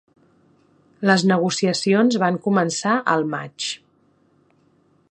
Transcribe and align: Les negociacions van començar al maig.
Les 1.09 1.25
negociacions 1.31 2.19
van 2.25 2.41
començar 2.49 2.97
al 3.17 3.29
maig. 3.37 3.71